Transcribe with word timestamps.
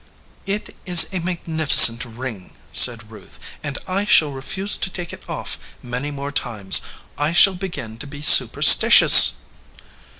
"It 0.47 0.75
is 0.83 1.07
a 1.13 1.19
magnificent 1.19 2.03
ring," 2.05 2.55
said 2.73 3.11
Ruth, 3.11 3.37
"and 3.61 3.77
I 3.87 4.03
shall 4.05 4.31
refuse 4.31 4.75
to 4.77 4.89
take 4.89 5.13
it 5.13 5.23
off 5.29 5.59
many 5.83 6.09
more 6.09 6.31
times. 6.31 6.81
I 7.19 7.33
shall 7.33 7.53
be 7.53 7.69
gin 7.69 7.99
to 7.99 8.07
be 8.07 8.23
superstitious." 8.23 9.33